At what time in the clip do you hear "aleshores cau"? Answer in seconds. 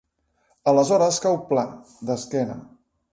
0.71-1.37